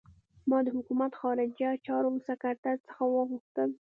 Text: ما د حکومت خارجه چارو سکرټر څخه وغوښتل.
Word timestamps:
ما 0.49 0.57
د 0.65 0.67
حکومت 0.77 1.11
خارجه 1.21 1.69
چارو 1.85 2.11
سکرټر 2.27 2.75
څخه 2.87 3.03
وغوښتل. 3.07 3.69